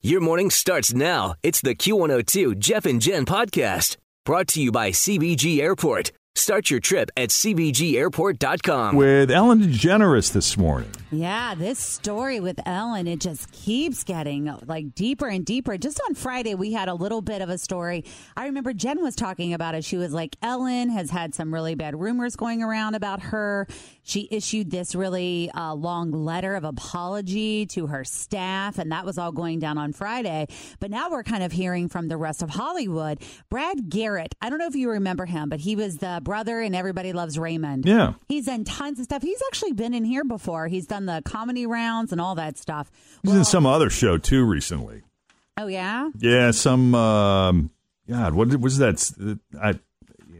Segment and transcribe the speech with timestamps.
[0.00, 1.34] Your morning starts now.
[1.42, 6.12] It's the Q102 Jeff and Jen podcast brought to you by CVG Airport.
[6.36, 8.94] Start your trip at CVGAirport.com.
[8.94, 10.88] With Ellen DeGeneres this morning.
[11.10, 15.76] Yeah, this story with Ellen, it just keeps getting like deeper and deeper.
[15.76, 18.04] Just on Friday, we had a little bit of a story.
[18.36, 19.84] I remember Jen was talking about it.
[19.84, 23.66] She was like, Ellen has had some really bad rumors going around about her.
[24.08, 29.18] She issued this really uh, long letter of apology to her staff, and that was
[29.18, 30.46] all going down on Friday.
[30.80, 33.18] But now we're kind of hearing from the rest of Hollywood.
[33.50, 36.74] Brad Garrett, I don't know if you remember him, but he was the brother in
[36.74, 37.84] Everybody Loves Raymond.
[37.84, 38.14] Yeah.
[38.28, 39.20] He's done tons of stuff.
[39.20, 40.68] He's actually been in here before.
[40.68, 42.90] He's done the comedy rounds and all that stuff.
[43.22, 45.02] He's in some other show too recently.
[45.58, 46.94] Oh yeah, Yeah, some.
[46.94, 47.70] Um,
[48.08, 49.38] God, what was that?
[49.60, 49.78] I,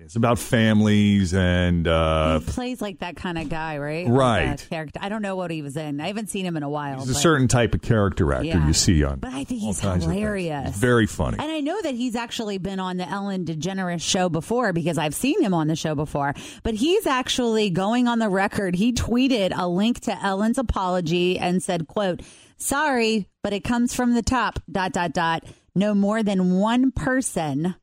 [0.09, 4.09] it's about families and uh, he plays like that kind of guy, right?
[4.09, 4.47] Right.
[4.53, 4.98] Like character.
[5.03, 6.00] I don't know what he was in.
[6.00, 7.00] I haven't seen him in a while.
[7.00, 8.67] he's a certain type of character actor Yeah.
[8.67, 9.19] you see on.
[9.19, 10.19] But I think he's kinds of things.
[10.19, 10.69] hilarious.
[10.69, 11.37] He's very funny.
[11.39, 15.15] And I know that he's actually been on the Ellen DeGeneres show before because I've
[15.15, 16.33] seen him on the show before.
[16.62, 18.77] But he's actually going on the record.
[18.77, 22.22] He tweeted a link to Ellen's apology and said, quote,
[22.56, 25.44] sorry, but it comes from the top, dot, dot, dot.
[25.75, 27.75] No more than one person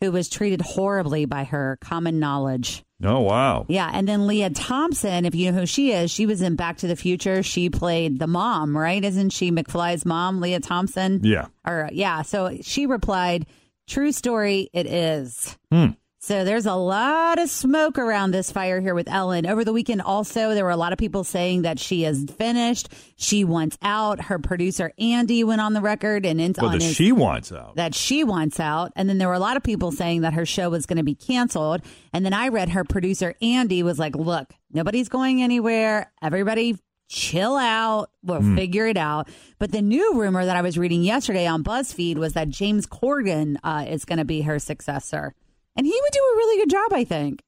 [0.00, 2.84] who was treated horribly by her, common knowledge.
[3.02, 3.64] Oh wow.
[3.68, 6.78] Yeah, and then Lea Thompson, if you know who she is, she was in Back
[6.78, 7.42] to the Future.
[7.42, 9.04] She played the mom, right?
[9.04, 11.20] Isn't she McFly's mom, Lea Thompson?
[11.22, 11.46] Yeah.
[11.66, 13.46] Or yeah, so she replied,
[13.88, 15.90] "True story, it is." Hmm.
[16.20, 19.46] So there's a lot of smoke around this fire here with Ellen.
[19.46, 22.88] Over the weekend, also, there were a lot of people saying that she is finished.
[23.16, 24.22] She wants out.
[24.22, 27.52] Her producer Andy went on the record and in, Well, on that his, she wants
[27.52, 27.76] out.
[27.76, 28.92] that she wants out.
[28.96, 31.04] And then there were a lot of people saying that her show was going to
[31.04, 31.82] be canceled.
[32.12, 36.10] And then I read her producer Andy was like, "Look, nobody's going anywhere.
[36.20, 36.76] Everybody."
[37.10, 38.10] Chill out.
[38.22, 39.30] We'll figure it out.
[39.58, 43.56] But the new rumor that I was reading yesterday on BuzzFeed was that James Corden
[43.64, 45.34] uh, is going to be her successor.
[45.78, 47.42] And he would do a really good job, I think.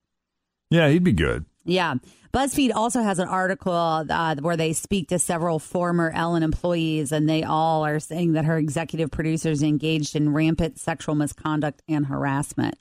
[0.71, 1.45] Yeah, he'd be good.
[1.65, 1.97] Yeah.
[2.33, 7.29] BuzzFeed also has an article uh, where they speak to several former Ellen employees, and
[7.29, 12.77] they all are saying that her executive producers engaged in rampant sexual misconduct and harassment.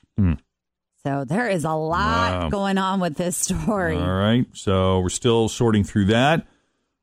[1.02, 2.48] So there is a lot Wow.
[2.50, 3.96] going on with this story.
[3.96, 4.46] All right.
[4.52, 6.46] So we're still sorting through that.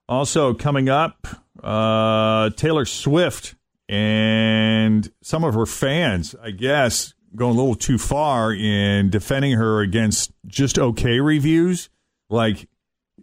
[0.08, 1.28] Also, coming up,
[1.62, 3.56] uh, Taylor Swift
[3.90, 9.80] and some of her fans, I guess, going a little too far in defending her
[9.82, 11.90] against just okay reviews.
[12.30, 12.68] Like,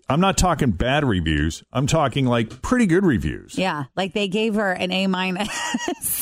[0.09, 3.57] I'm not talking bad reviews, I'm talking like pretty good reviews.
[3.59, 5.49] Yeah, like they gave her an A minus.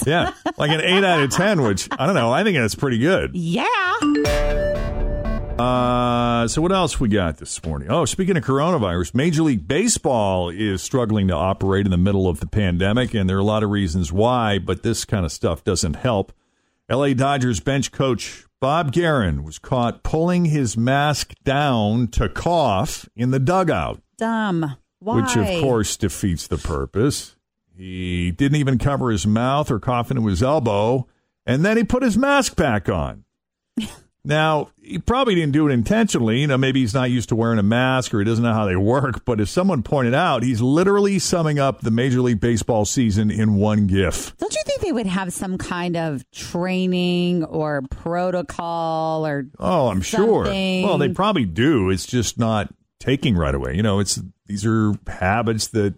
[0.07, 0.33] Yeah.
[0.57, 2.33] Like an 8 out of 10, which I don't know.
[2.33, 3.31] I think that's pretty good.
[3.35, 3.67] yeah.
[5.59, 7.89] Uh, so what else we got this morning?
[7.91, 12.41] Oh, speaking of coronavirus, Major League Baseball is struggling to operate in the middle of
[12.41, 15.63] the pandemic, and there are a lot of reasons why, but this kind of stuff
[15.63, 16.33] doesn't help.
[16.91, 23.31] LA Dodgers bench coach Bob Geren was caught pulling his mask down to cough in
[23.31, 24.77] the dugout, Dumb.
[25.01, 25.21] Why?
[25.21, 27.37] which of course defeats the purpose.
[27.77, 31.09] He didn't even cover his mouth or cough into his elbow,
[31.45, 33.25] and then he put his mask back on.
[34.25, 36.41] Now, he probably didn't do it intentionally.
[36.41, 38.67] You know, maybe he's not used to wearing a mask or he doesn't know how
[38.67, 39.25] they work.
[39.25, 43.55] But as someone pointed out, he's literally summing up the Major League Baseball season in
[43.55, 44.37] one GIF.
[44.37, 50.03] Don't you think they would have some kind of training or protocol or Oh, I'm
[50.03, 50.45] sure.
[50.45, 51.91] Well, they probably do.
[51.91, 53.75] It's just not taking right away.
[53.75, 55.95] You know, it's these are habits that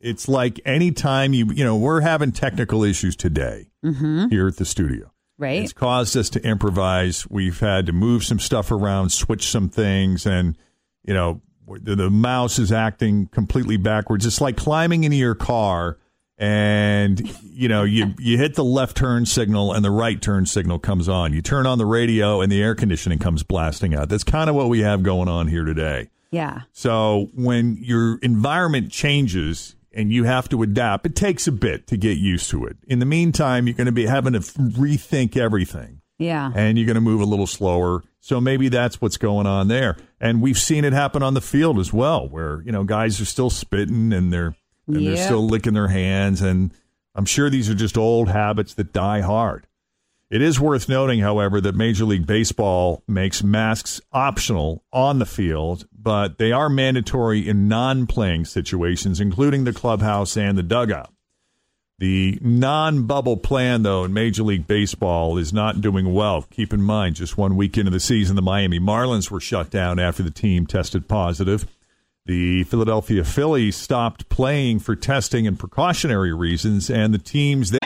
[0.00, 4.28] it's like anytime you, you know, we're having technical issues today mm-hmm.
[4.28, 5.10] here at the studio.
[5.38, 5.62] Right?
[5.62, 7.28] It's caused us to improvise.
[7.28, 10.56] We've had to move some stuff around, switch some things, and
[11.04, 14.26] you know the, the mouse is acting completely backwards.
[14.26, 15.98] It's like climbing into your car
[16.38, 20.78] and you know you you hit the left turn signal and the right turn signal
[20.78, 21.32] comes on.
[21.32, 24.08] You turn on the radio and the air conditioning comes blasting out.
[24.08, 26.10] That's kind of what we have going on here today.
[26.30, 26.62] Yeah.
[26.72, 31.96] So when your environment changes and you have to adapt, it takes a bit to
[31.96, 32.76] get used to it.
[32.86, 36.02] In the meantime, you're going to be having to rethink everything.
[36.18, 36.52] Yeah.
[36.54, 38.02] And you're going to move a little slower.
[38.20, 39.96] So maybe that's what's going on there.
[40.20, 43.26] And we've seen it happen on the field as well, where, you know, guys are
[43.26, 44.54] still spitting and they're
[44.86, 46.72] and they're still licking their hands and
[47.16, 49.66] I'm sure these are just old habits that die hard.
[50.28, 55.86] It is worth noting, however, that Major League Baseball makes masks optional on the field,
[55.96, 61.12] but they are mandatory in non playing situations, including the clubhouse and the dugout.
[61.98, 66.42] The non bubble plan, though, in Major League Baseball is not doing well.
[66.50, 70.00] Keep in mind, just one week into the season, the Miami Marlins were shut down
[70.00, 71.66] after the team tested positive.
[72.26, 77.85] The Philadelphia Phillies stopped playing for testing and precautionary reasons, and the teams that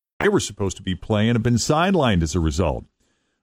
[0.21, 2.85] They were supposed to be playing have been sidelined as a result.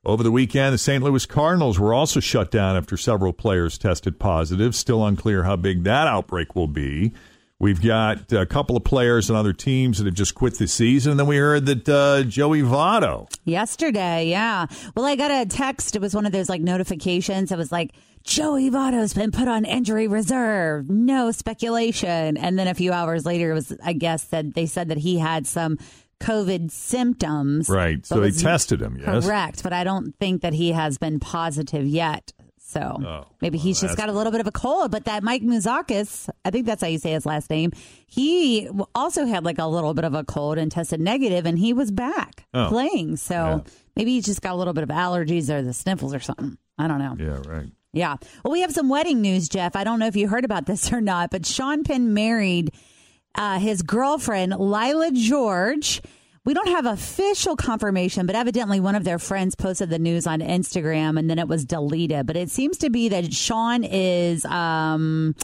[0.05, 1.03] Over the weekend, the St.
[1.03, 4.75] Louis Cardinals were also shut down after several players tested positive.
[4.75, 7.13] Still unclear how big that outbreak will be.
[7.61, 11.11] We've got a couple of players and other teams that have just quit the season.
[11.11, 13.29] And then we heard that uh, Joey Votto.
[13.45, 14.67] Yesterday, yeah.
[14.95, 15.97] Well, I got a text.
[15.97, 17.51] It was one of those like notifications.
[17.51, 17.91] It was like,
[18.23, 20.89] Joey Votto's been put on injury reserve.
[20.89, 22.37] No speculation.
[22.37, 25.19] And then a few hours later, it was, I guess, that they said that he
[25.19, 25.79] had some
[26.21, 27.69] COVID symptoms.
[27.69, 28.05] Right.
[28.05, 29.25] So they tested him, yes?
[29.27, 29.63] Correct.
[29.63, 32.33] But I don't think that he has been positive yet.
[32.59, 34.91] So Oh, maybe he's just got a little bit of a cold.
[34.91, 37.71] But that Mike Muzakis, I think that's how you say his last name,
[38.07, 41.73] he also had like a little bit of a cold and tested negative, and he
[41.73, 42.69] was back Oh.
[42.69, 43.17] playing.
[43.17, 43.65] So
[43.97, 46.59] maybe he's just got a little bit of allergies or the sniffles or something.
[46.77, 47.17] I don't know.
[47.19, 47.69] Yeah, right.
[47.95, 48.17] Yeah.
[48.45, 49.75] Well, we have some wedding news, Jeff.
[49.75, 52.73] I don't know if you heard about this or not, but Sean Penn married
[53.35, 56.01] uh, his girlfriend, Leila George.
[56.45, 60.41] We don't have official confirmation, but evidently one of their friends posted the news on
[60.41, 62.27] Instagram and then it was deleted.
[62.27, 65.35] But it seems to be that Sean is, um,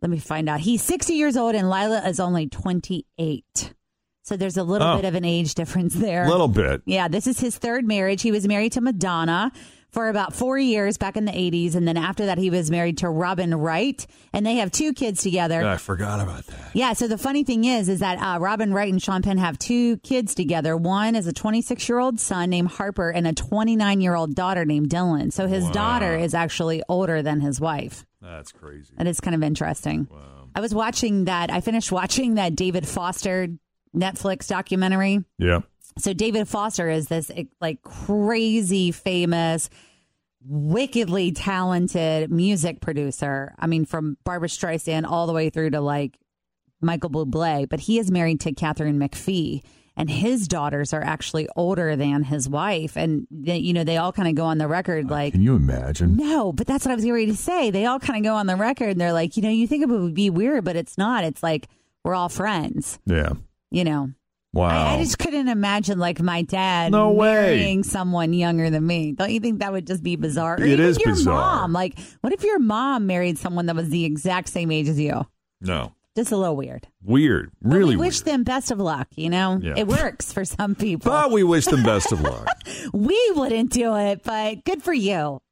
[0.00, 0.60] let me find out.
[0.60, 3.74] He's 60 years old and Leila is only 28.
[4.22, 4.96] So there's a little Oh.
[4.96, 6.24] bit of an age difference there.
[6.24, 6.80] A little bit.
[6.86, 8.22] Yeah, this is his third marriage.
[8.22, 9.52] He was married to Madonna
[9.96, 11.74] for about four years back in the 80s.
[11.74, 14.06] And then after that, he was married to Robin Wright.
[14.30, 15.64] And they have two kids together.
[15.64, 16.72] I forgot about that.
[16.74, 19.58] Yeah, so the funny thing is, is that uh, Robin Wright and Sean Penn have
[19.58, 20.76] two kids together.
[20.76, 24.66] One is a 26 year old son named Harper and a 29 year old daughter
[24.66, 25.32] named Dylan.
[25.32, 28.04] So his daughter is actually older than his wife.
[28.20, 28.92] That's crazy.
[28.98, 30.08] That is kind of interesting.
[30.10, 30.48] Wow.
[30.54, 31.50] I was watching that.
[31.50, 33.48] I finished watching that David Foster
[33.96, 35.24] Netflix documentary.
[35.38, 35.60] Yeah.
[35.98, 39.70] So David Foster is this eh, like crazy famous,
[40.44, 43.54] wickedly talented music producer.
[43.58, 46.18] I mean, from Barbra Streisand all the way through to like
[46.80, 47.68] Michael Bublé.
[47.68, 49.62] But he is married to Katharine McPhee,
[49.96, 52.96] and his daughters are actually older than his wife.
[52.96, 55.32] And they, you know, they all kind of go on the record like.
[55.32, 56.16] Can you imagine?
[56.16, 57.70] No, but that's what I was getting ready to say.
[57.70, 59.82] They all kind of go on the record and they're like, you know, you think
[59.82, 61.24] it would be weird, but it's not.
[61.24, 61.68] It's like
[62.04, 63.32] we're all friends, Yeah.
[63.70, 64.10] you know.
[64.56, 64.68] Wow.
[64.68, 67.32] I, I just couldn't imagine like my dad No way.
[67.32, 69.12] marrying someone younger than me.
[69.12, 70.54] Don't you think that would just be bizarre?
[70.54, 71.34] Or It is your bizarre.
[71.62, 71.72] mom.
[71.72, 75.26] Like, what if your mom married someone that was the exact same age as you?
[75.60, 75.92] no.
[76.16, 76.88] Just a little weird.
[77.02, 77.50] Weird.
[77.60, 78.24] But Really we wish weird.
[78.36, 79.06] them best of luck.
[79.16, 79.74] You know, Yeah.
[79.76, 81.12] it works for some people.
[81.12, 82.48] But we wish them best of luck.
[82.94, 85.42] we wouldn't do it, but good for you.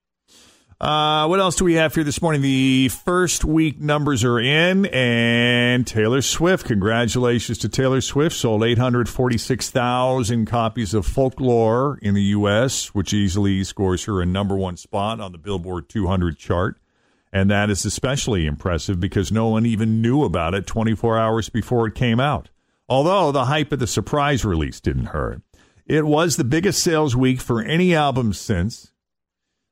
[0.80, 2.42] Uh, what else do we have here this morning?
[2.42, 6.66] The first week numbers are in, and Taylor Swift.
[6.66, 8.34] Congratulations to Taylor Swift.
[8.34, 14.76] Sold 846,000 copies of Folklore in the U.S., which easily scores her a number one
[14.76, 16.76] spot on the Billboard 200 chart.
[17.32, 21.86] And that is especially impressive because no one even knew about it 24 hours before
[21.86, 22.50] it came out.
[22.88, 25.40] Although the hype of the surprise release didn't hurt.
[25.86, 28.92] It was the biggest sales week for any album since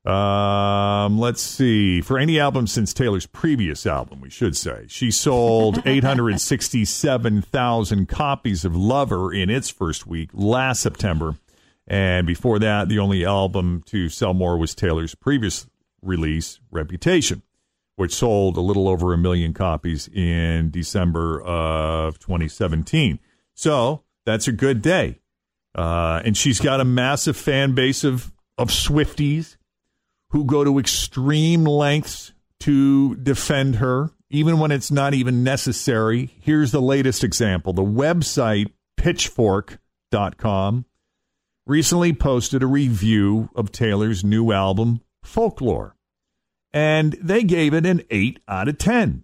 [0.05, 2.01] Um, let's see.
[2.01, 8.75] For any album since Taylor's previous album, we should say, she sold 867,000 copies of
[8.75, 11.37] Lover in its first week last September.
[11.87, 15.67] And before that, the only album to sell more was Taylor's previous
[16.01, 17.43] release, Reputation,
[17.95, 23.19] which sold a little over a million copies in December of 2017.
[23.53, 25.19] So that's a good day.
[25.75, 29.55] Uh, and she's got a massive fan base of, of Swifties
[30.33, 36.33] who go to extreme lengths to defend her, even when it's not even necessary.
[36.41, 40.85] Here's the latest example the website pitchfork.com
[41.67, 45.95] recently posted a review of Taylor's new album, Folklore,
[46.73, 49.22] and they gave it an 8 out of 10.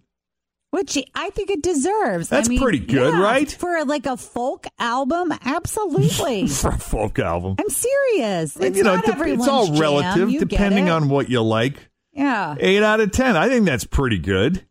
[0.70, 2.28] Which I think it deserves.
[2.28, 3.50] That's I mean, pretty good, yeah, right?
[3.50, 6.46] For like a folk album, absolutely.
[6.48, 7.56] For a folk album.
[7.58, 8.56] I'm serious.
[8.56, 9.78] It's you know, not everyone's it's all jam.
[9.80, 11.88] relative You depending on what you like.
[12.12, 13.36] Yeah, 8 out of 10.
[13.36, 14.64] I think that's pretty good.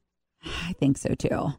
[0.46, 1.54] I think so too.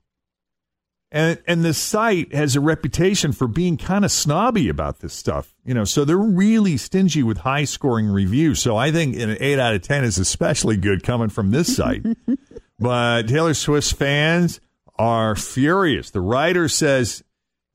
[1.12, 5.54] and and the site has a reputation for being kind of snobby about this stuff
[5.64, 9.58] you know so they're really stingy with high scoring reviews so i think an 8
[9.58, 12.04] out of 10 is especially good coming from this site
[12.80, 14.60] but taylor swift's fans
[14.98, 17.22] are furious the writer says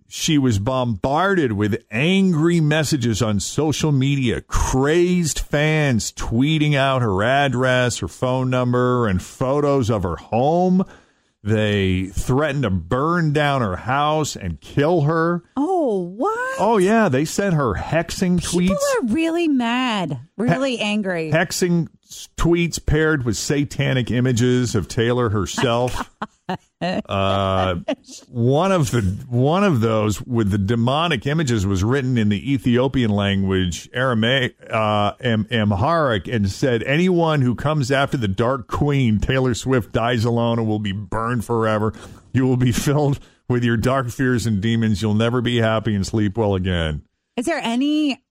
[0.08, 7.98] she was bombarded with angry messages on social media, crazed fans tweeting out her address,
[8.00, 10.86] her phone number, and photos of her home.
[11.44, 15.44] They threatened to burn down her house and kill her.
[15.58, 16.56] Oh, what?
[16.60, 19.02] Oh, yeah, they sent her hexing People tweets.
[19.02, 21.32] are really mad, really angry.
[21.32, 21.88] Hexing
[22.38, 26.12] tweets paired with satanic images of Taylor herself.
[26.82, 27.76] uh,
[28.30, 33.12] one of the one of those with the demonic images was written in the Ethiopian
[33.12, 39.54] language, Aramaic, uh, Am- Amharic, and said, "Anyone who comes after the Dark Queen, Taylor
[39.54, 41.94] Swift, dies alone and will be burned forever.
[42.34, 43.20] You will be filled
[43.50, 45.02] with your dark fears and demons.
[45.02, 47.04] You'll never be happy and sleep well again."
[47.38, 48.24] Is there any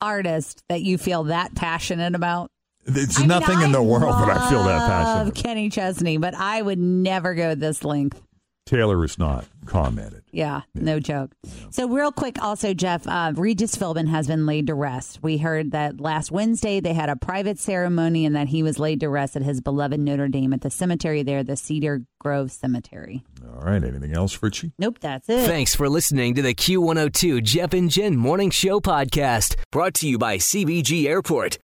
[0.00, 2.50] artist that you feel that passionate about?
[2.86, 5.34] It's I mean, nothing in the world that I feel that love passionate.
[5.34, 8.22] Kenny Chesney, but I would never go this length.
[8.66, 10.24] Taylor is not commented.
[10.32, 11.30] Yeah, no joke.
[11.70, 15.20] So, real quick, also, Jeff, uh, Regis Philbin has been laid to rest.
[15.22, 18.98] We heard that last Wednesday they had a private ceremony and that he was laid
[19.00, 23.22] to rest at his beloved Notre Dame at the cemetery there, the Cedar Grove Cemetery.
[23.44, 23.82] All right.
[23.84, 24.72] Anything else, Richie?
[24.80, 25.46] Nope, that's it.
[25.46, 30.18] Thanks for listening to the Q102 Jeff and Jen Morning Show podcast, brought to you
[30.18, 31.58] by CVG Airport.